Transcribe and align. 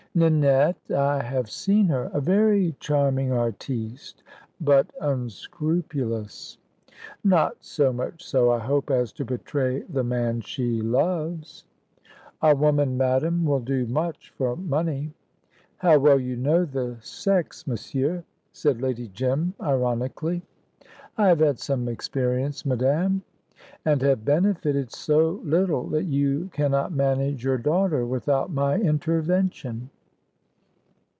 "Ninette? 0.13 0.91
I 0.93 1.23
have 1.23 1.49
seen 1.49 1.85
her 1.87 2.11
a 2.13 2.19
very 2.19 2.75
charming 2.81 3.31
artiste." 3.31 4.23
"But 4.59 4.87
unscrupulous." 4.99 6.57
"Not 7.23 7.55
so 7.63 7.93
much 7.93 8.21
so, 8.25 8.51
I 8.51 8.59
hope, 8.59 8.89
as 8.91 9.13
to 9.13 9.23
betray 9.23 9.83
the 9.83 10.03
man 10.03 10.41
she 10.41 10.81
loves." 10.81 11.63
"A 12.41 12.53
woman, 12.53 12.97
madam, 12.97 13.45
will 13.45 13.61
do 13.61 13.85
much 13.85 14.31
for 14.31 14.57
money." 14.57 15.13
"How 15.77 15.97
well 15.97 16.19
you 16.19 16.35
know 16.35 16.65
the 16.65 16.97
sex, 16.99 17.65
monsieur!" 17.65 18.25
said 18.51 18.81
Lady 18.81 19.07
Jim, 19.13 19.53
ironically. 19.61 20.41
"I 21.17 21.29
have 21.29 21.39
had 21.39 21.57
some 21.57 21.87
experience, 21.87 22.65
madame." 22.65 23.21
"And 23.85 24.01
have 24.01 24.25
benefited 24.25 24.91
so 24.91 25.39
little 25.45 25.87
that 25.91 26.03
you 26.03 26.49
cannot 26.51 26.91
manage 26.91 27.45
your 27.45 27.57
daughter 27.57 28.05
without 28.05 28.51
my 28.51 28.75
intervention." 28.75 29.89